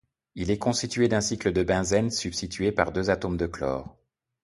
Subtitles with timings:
[0.33, 3.95] Il est constitué d'un cycle de benzène substitué par deux atomes de chlore.